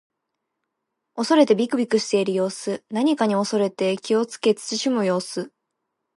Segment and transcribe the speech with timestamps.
[1.13, 2.83] 恐れてびくびくしている様子。
[2.89, 5.53] 何かに恐れて気をつけ慎む様子。